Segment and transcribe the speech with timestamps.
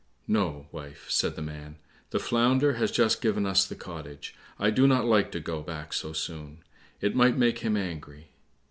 [0.27, 1.75] "No, wife," said the man,
[2.09, 5.93] "the Flounder has just given us the cottage, I do not like to go back
[5.93, 6.63] so soon,
[7.01, 8.29] it might make him angry."